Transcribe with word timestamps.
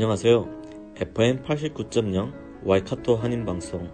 안녕하세요. 0.00 0.48
FM 0.96 1.42
89.0 1.42 2.32
와이카토 2.64 3.16
한인방송 3.16 3.90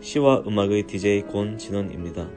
시와 0.00 0.44
음악의 0.46 0.86
DJ 0.86 1.22
권진원입니다. 1.22 2.30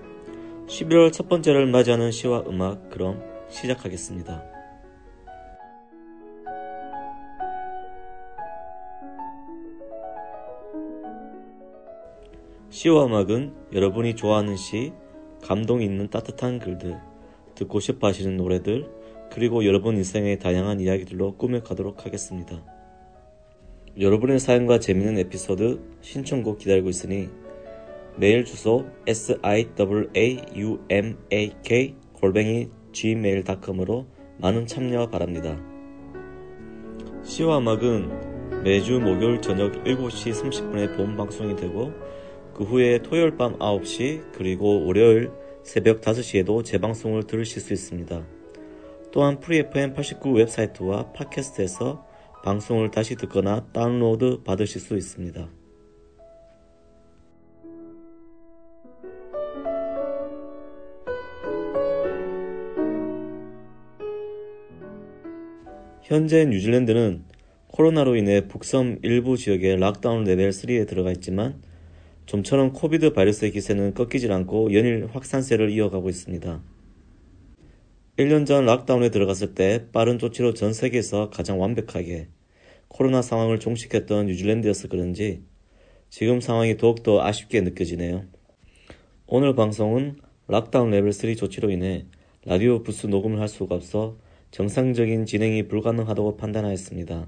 11월 0.66 1.14
첫 1.14 1.30
번째를 1.30 1.68
맞이하는 1.68 2.10
시와 2.10 2.46
음악 2.48 2.90
그럼 2.90 3.22
시작하겠습니다. 3.48 4.44
시와 12.72 13.06
음악은 13.06 13.54
여러분이 13.72 14.16
좋아하는 14.16 14.56
시, 14.56 14.94
감동 15.44 15.84
있는 15.84 16.10
따뜻한 16.10 16.58
글들, 16.58 17.00
듣고 17.54 17.82
싶어 17.82 18.08
하시는 18.08 18.36
노래들, 18.36 18.90
그리고 19.32 19.64
여러분 19.64 19.96
인생의 19.98 20.40
다양한 20.40 20.80
이야기들로 20.80 21.38
꾸며가도록 21.38 22.08
하겠습니다. 22.08 22.81
여러분의 24.02 24.40
사연과 24.40 24.80
재밌는 24.80 25.20
에피소드 25.20 25.80
신청곡 26.02 26.58
기다리고 26.58 26.90
있으니 26.90 27.30
메일 28.16 28.44
주소 28.46 28.88
siwaumak 29.08 30.16
골뱅이 32.14 32.70
gmail.com으로 32.94 34.08
많은 34.40 34.66
참여 34.66 35.12
바랍니다. 35.12 35.56
시와 37.24 37.60
음악은 37.60 38.64
매주 38.64 39.00
목요일 39.00 39.40
저녁 39.40 39.84
7시 39.84 40.32
30분에 40.32 40.98
본 40.98 41.16
방송이 41.16 41.56
되고 41.56 41.94
그 42.56 42.64
후에 42.64 43.04
토요일 43.04 43.38
밤 43.38 43.60
9시 43.60 44.32
그리고 44.32 44.84
월요일 44.84 45.30
새벽 45.62 46.02
5시에도 46.02 46.66
재방송을 46.66 47.28
들으실 47.28 47.62
수 47.62 47.72
있습니다. 47.72 48.26
또한 49.12 49.40
프리FM 49.40 49.94
89 49.94 50.38
웹사이트와 50.38 51.12
팟캐스트에서 51.12 52.10
방송을 52.44 52.92
다시 52.92 53.16
듣거나 53.16 53.66
다운로드 53.72 54.44
받으실 54.44 54.82
수 54.82 54.98
있습니다. 54.98 55.48
현재 66.02 66.46
뉴질랜드는 66.46 67.24
코로나로 67.68 68.18
인해 68.18 68.48
북섬 68.48 69.00
일부 69.02 69.38
지역에 69.38 69.78
lockdown 69.78 70.26
레벨 70.26 70.50
3에 70.50 70.86
들어가 70.88 71.12
있지만 71.12 71.62
좀처럼 72.26 72.74
Covid 72.74 73.14
바이러스의 73.14 73.52
기세는 73.52 73.94
꺾이질 73.94 74.32
않고 74.32 74.74
연일 74.74 75.08
확산세를 75.12 75.70
이어가고 75.70 76.10
있습니다. 76.10 76.62
1년 78.22 78.46
전 78.46 78.66
lockdown에 78.66 79.10
들어갔을 79.10 79.56
때 79.56 79.88
빠른 79.92 80.20
조치로 80.20 80.54
전 80.54 80.74
세계에서 80.74 81.32
가장 81.32 81.60
완벽하게 81.60 82.28
코로나 82.88 83.24
상황을 83.24 83.60
종식했던 83.60 84.28
뉴질랜드여서 84.28 84.90
그런지 84.90 85.42
지금 86.10 86.40
상황이 86.40 86.78
더욱더 86.78 87.24
아쉽게 87.24 87.62
느껴지네요. 87.62 88.26
오늘 89.26 89.56
방송은 89.56 90.18
lockdown 90.48 90.92
레벨 90.92 91.14
3 91.14 91.36
조치로 91.36 91.72
인해 91.72 92.06
라디오 92.46 92.84
부스 92.84 93.08
녹음을 93.08 93.40
할 93.40 93.48
수가 93.48 93.74
없어 93.74 94.18
정상적인 94.52 95.26
진행이 95.26 95.68
불가능하다고 95.68 96.38
판단하였습니다. 96.38 97.28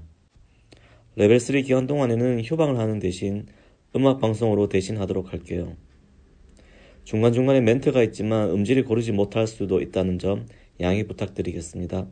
레벨 1.16 1.40
3 1.40 1.62
기간 1.62 1.88
동안에는 1.88 2.42
휴방을 2.44 2.78
하는 2.78 3.00
대신 3.00 3.46
음악 3.96 4.20
방송으로 4.20 4.68
대신하도록 4.68 5.32
할게요. 5.32 5.74
중간중간에 7.02 7.60
멘트가 7.62 8.02
있지만 8.04 8.50
음질이 8.50 8.82
고르지 8.82 9.12
못할 9.12 9.46
수도 9.46 9.80
있다는 9.80 10.18
점 10.18 10.46
양해 10.80 11.06
부탁드리겠습니다. 11.06 12.08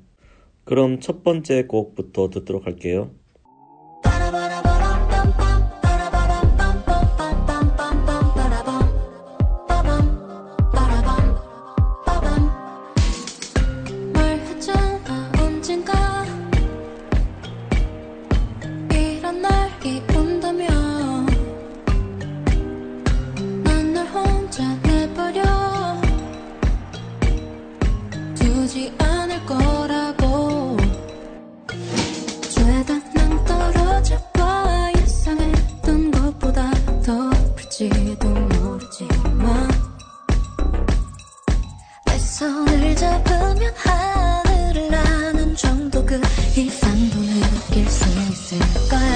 그럼 0.64 1.00
첫 1.00 1.22
번째 1.22 1.66
곡부터 1.66 2.30
듣도록 2.30 2.66
할게요. 2.66 3.14
손을 42.42 42.96
잡으면 42.96 43.72
하늘을 43.76 44.90
나는 44.90 45.54
정도 45.54 46.04
그 46.04 46.20
이상도 46.56 47.20
느낄 47.20 47.88
수 47.88 48.04
있을 48.32 48.58
거야. 48.90 49.11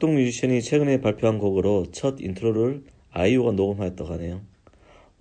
악동 0.00 0.14
뮤지션이 0.14 0.62
최근에 0.62 1.02
발표한 1.02 1.38
곡으로 1.38 1.84
첫 1.92 2.22
intro를 2.22 2.84
아이유가 3.10 3.52
녹음하였다고 3.52 4.10
하네요. 4.14 4.40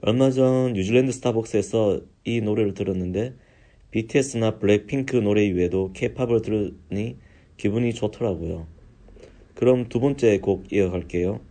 얼마 0.01 0.31
전 0.31 0.71
뉴질랜드 0.71 1.11
스타벅스에서 1.11 1.99
이 2.23 2.39
노래를 2.39 2.75
들었는데 2.75 3.33
BTS나 3.91 4.57
블랙핑크 4.57 5.17
노래 5.17 5.43
이외에도 5.43 5.91
케이팝을 5.91 6.41
들으니 6.41 7.17
기분이 7.57 7.93
좋더라고요. 7.93 8.67
그럼 9.53 9.89
두 9.89 9.99
번째 9.99 10.39
곡 10.39 10.71
이어갈게요. 10.71 11.41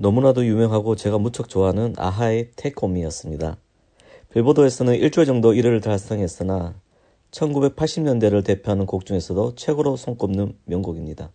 너무나도 0.00 0.46
유명하고 0.46 0.94
제가 0.94 1.18
무척 1.18 1.48
좋아하는 1.48 1.92
아하의 1.96 2.52
테이크홈이었습니다. 2.54 3.56
빌보드에서는 4.32 4.94
일주일 4.94 5.26
정도 5.26 5.52
1위를 5.52 5.82
달성했으나 5.82 6.80
1980년대를 7.32 8.44
대표하는 8.44 8.86
곡 8.86 9.04
중에서도 9.04 9.56
최고로 9.56 9.96
손꼽는 9.96 10.56
명곡입니다. 10.66 11.32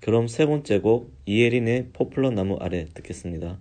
그럼 0.00 0.28
세 0.28 0.44
번째 0.44 0.80
곡 0.80 1.14
이혜린의 1.24 1.92
포플러 1.94 2.30
나무 2.30 2.56
아래 2.60 2.84
듣겠습니다. 2.92 3.58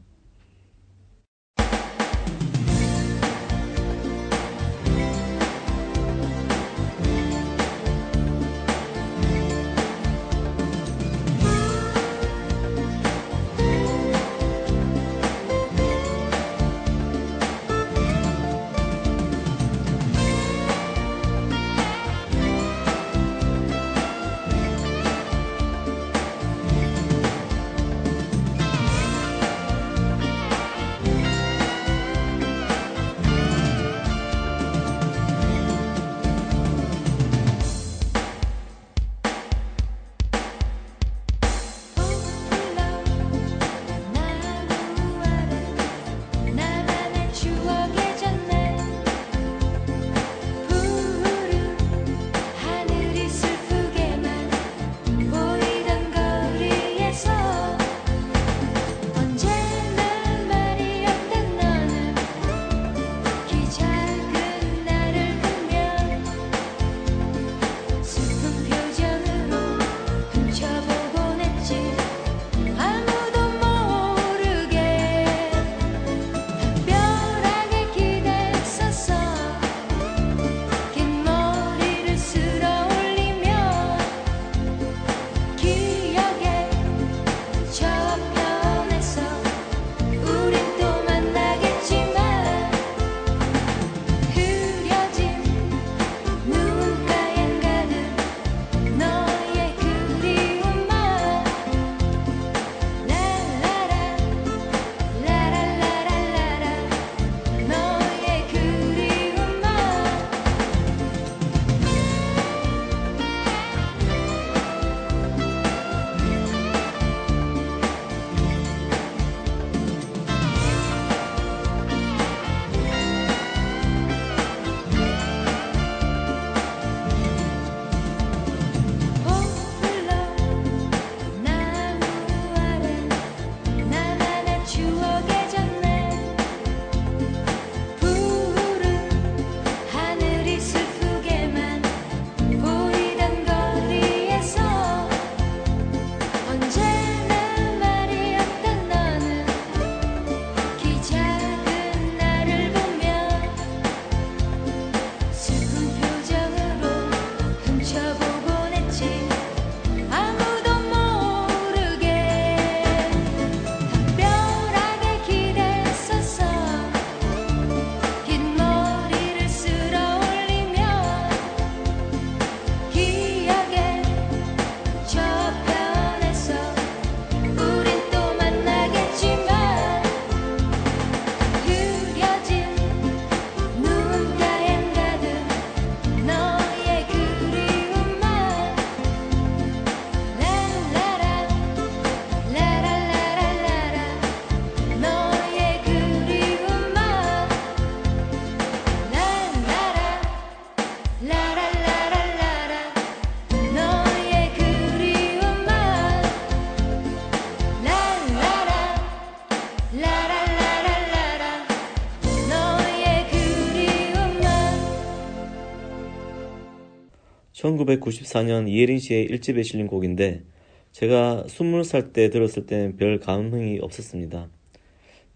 1994년 217.65 218.67
이혜린 218.69 218.99
씨의 218.99 219.27
1집에 219.29 219.63
실린 219.63 219.87
곡인데 219.87 220.43
제가 220.91 221.43
20살 221.47 222.13
때 222.13 222.29
들었을 222.29 222.65
때는 222.65 222.95
별 222.97 223.19
감흥이 223.19 223.79
없었습니다. 223.81 224.49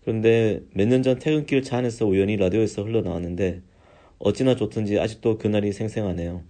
그런데 0.02 0.62
몇 0.74 0.88
년 0.88 1.04
전 1.04 1.20
퇴근길 1.20 1.62
차 1.64 1.78
안에서 1.78 2.06
우연히 2.06 2.38
라디오에서 2.38 2.84
흘러나왔는데 2.84 3.62
어찌나 4.20 4.56
좋던지 4.56 5.00
아직도 5.00 5.38
그날이 5.38 5.72
생생하네요. 5.74 6.44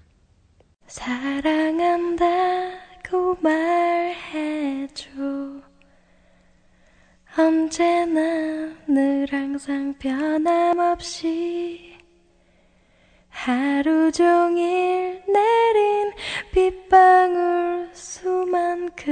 사랑한다고 1.90 3.38
말해줘 3.42 5.10
언제나 7.38 8.76
늘 8.88 9.28
항상 9.32 9.94
변함없이 10.00 11.89
하루 13.42 14.12
종일 14.12 15.24
내린 15.26 16.12
빗방울 16.52 17.90
수만큼 17.94 19.08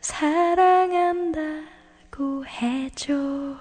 사랑한다고 0.00 1.66
해줘. 2.46 3.58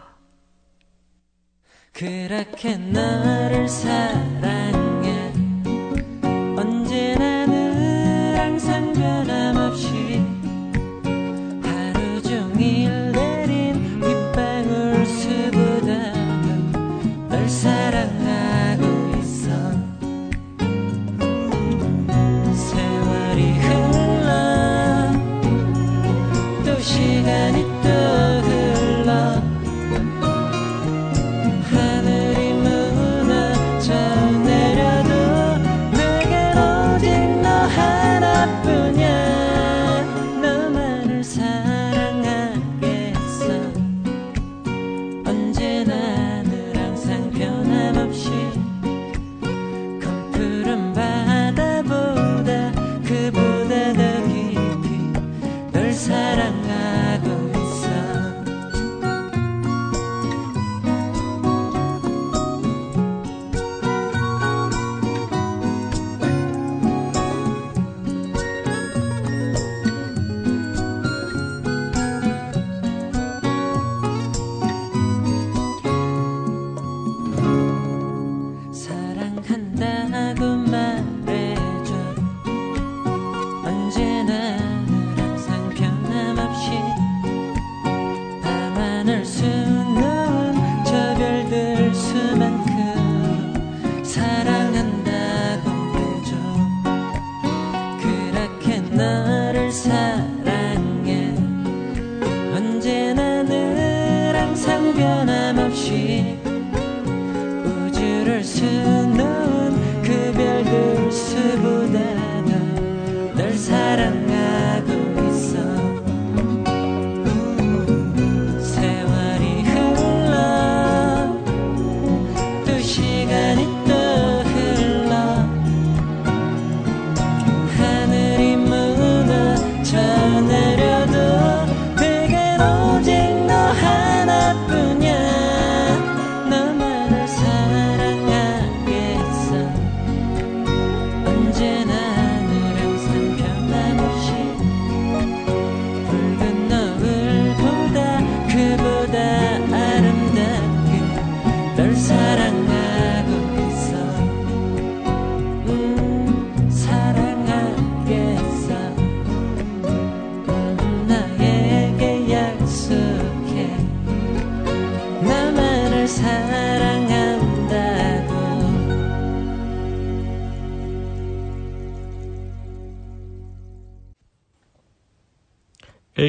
그렇게 1.91 2.77
너를 2.77 3.67
사랑해 3.67 4.82
내겐 37.03 37.41
오직 37.41 37.41
너하 37.41 39.32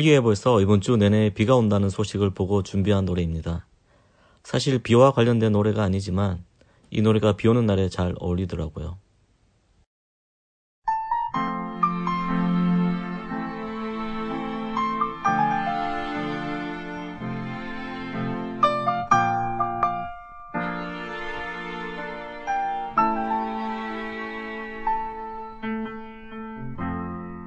일기예보에서 0.04 0.60
이번 0.60 0.80
주 0.80 0.96
내내 0.96 1.30
비가 1.30 1.56
온다는 1.56 1.88
소식을 1.88 2.30
보고 2.30 2.62
준비한 2.62 3.04
노래입니다. 3.04 3.66
사실 4.42 4.78
비와 4.78 5.12
관련된 5.12 5.52
노래가 5.52 5.82
아니지만 5.82 6.44
이 6.90 7.00
노래가 7.00 7.36
비 7.36 7.48
오는 7.48 7.64
날에 7.64 7.88
잘 7.88 8.14
어울리더라고요. 8.18 8.98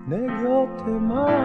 내 0.09 0.17
곁에만 0.25 1.36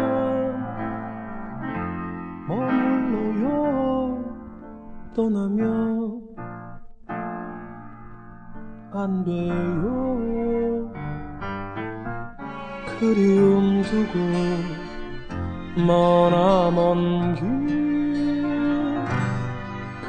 떠나면 5.52 6.22
안 8.92 9.24
돼요. 9.24 10.92
그리움 12.98 13.82
두고 13.82 14.18
머나 15.86 16.70
먼 16.70 17.34
길. 17.34 17.46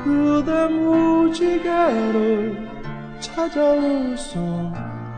그대 0.03 0.67
무지개를 0.67 2.67
찾아올 3.19 4.17
순 4.17 4.73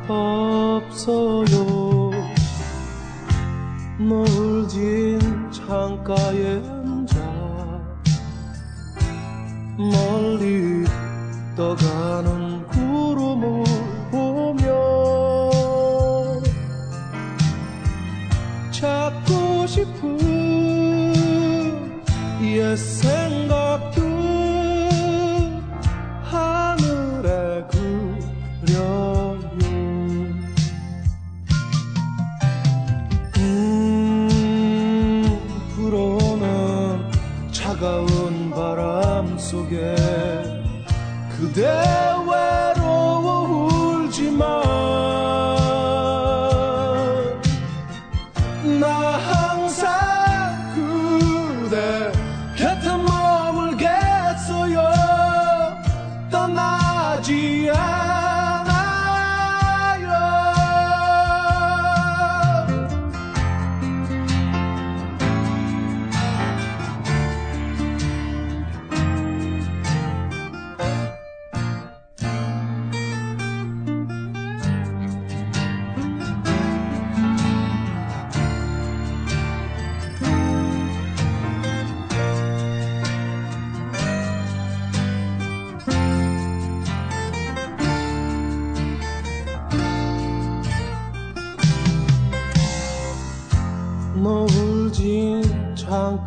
없어요. 0.07 1.45
노을 3.97 4.67
진 4.67 5.19
창가에 5.51 6.74
떠가는 11.55 12.44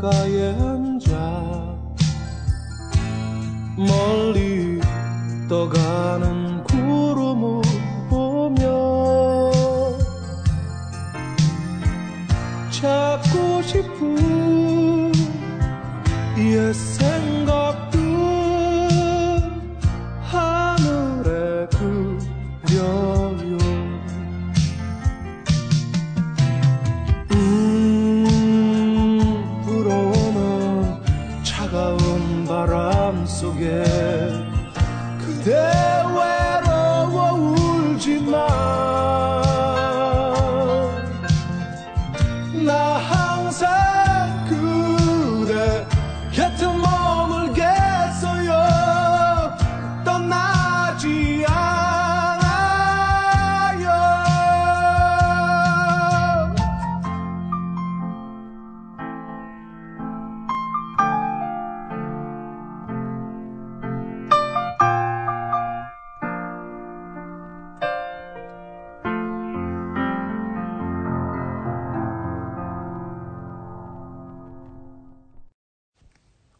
창가 0.00 0.38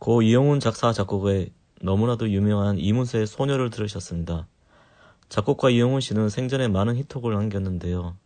고 0.09 0.23
이영훈 0.23 0.59
작사 0.59 0.91
작곡의 0.91 1.53
너무나도 1.83 2.31
유명한 2.31 2.79
이문세의 2.79 3.27
소녀를 3.27 3.69
들으셨습니다. 3.69 4.49
작곡가 5.29 5.69
이영훈 5.69 6.01
씨는 6.01 6.31
생전에 6.31 6.67
많은 6.67 6.97
히트곡을 6.97 7.35
남겼는데요. 7.35 8.17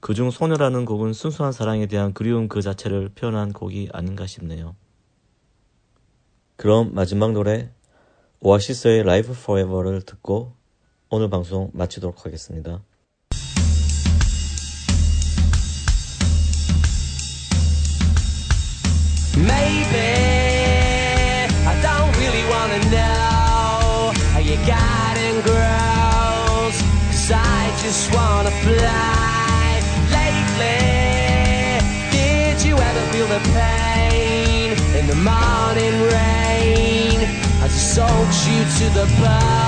그중 0.00 0.30
소녀라는 0.30 0.86
곡은 0.86 1.12
순수한 1.12 1.52
사랑에 1.52 1.84
대한 1.84 2.14
그리움 2.14 2.48
그 2.48 2.62
자체를 2.62 3.10
표현한 3.10 3.52
곡이 3.52 3.90
아닌가 3.92 4.26
싶네요. 4.26 4.74
그럼 6.56 6.94
마지막 6.94 7.32
노래 7.32 7.70
오아시스의 8.40 9.00
Live 9.00 9.32
Forever를 9.32 10.00
듣고 10.00 10.54
오늘 11.10 11.28
방송 11.28 11.70
마치도록 11.74 12.24
하겠습니다. 12.24 12.82
Garden 24.66 25.34
grows. 25.42 26.76
Cause 27.10 27.30
I 27.32 27.72
just 27.82 28.12
wanna 28.14 28.50
fly. 28.66 29.80
Lately, 30.18 31.80
did 32.10 32.62
you 32.64 32.76
ever 32.76 33.02
feel 33.12 33.26
the 33.26 33.40
pain 33.54 34.72
in 34.98 35.06
the 35.06 35.16
morning 35.16 35.94
rain 36.16 37.18
as 37.64 37.72
it 37.74 37.84
soaks 37.94 38.46
you 38.48 38.60
to 38.78 38.94
the 38.94 39.06
bone? 39.20 39.59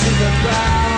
to 0.00 0.10
the 0.10 0.30
ground. 0.42 0.91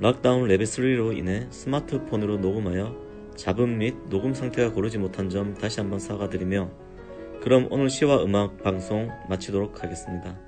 lockdown 0.00 0.46
레벨 0.46 0.64
3로 0.64 1.16
인해 1.16 1.48
스마트폰으로 1.50 2.36
녹음하여 2.36 2.94
잡음 3.34 3.78
및 3.78 3.96
녹음 4.08 4.32
상태가 4.32 4.72
고르지 4.72 4.96
못한 4.98 5.28
점 5.28 5.54
다시 5.54 5.80
한번 5.80 5.98
사과드리며 5.98 6.70
그럼 7.42 7.66
오늘 7.70 7.90
시와 7.90 8.22
음악 8.22 8.62
방송 8.62 9.10
마치도록 9.28 9.82
하겠습니다. 9.82 10.47